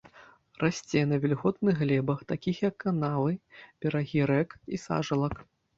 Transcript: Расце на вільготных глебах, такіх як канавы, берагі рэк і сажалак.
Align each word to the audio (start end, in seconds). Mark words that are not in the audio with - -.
Расце 0.63 0.99
на 1.11 1.19
вільготных 1.25 1.75
глебах, 1.83 2.19
такіх 2.33 2.65
як 2.69 2.75
канавы, 2.87 3.31
берагі 3.87 4.21
рэк 4.35 4.49
і 4.77 4.85
сажалак. 4.89 5.37